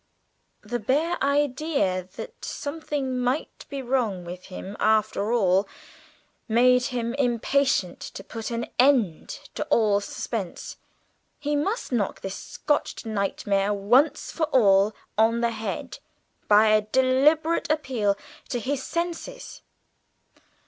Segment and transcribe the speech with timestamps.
[0.63, 5.69] The bare idea that something might be wrong with him after all
[6.47, 10.77] made him impatient to put an end to all suspense.
[11.37, 15.99] He must knock this scotched nightmare once for all on the head
[16.47, 18.17] by a deliberate appeal
[18.49, 19.61] to his senses.